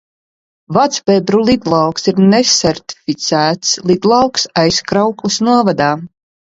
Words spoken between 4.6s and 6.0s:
Aizkraukles novadā.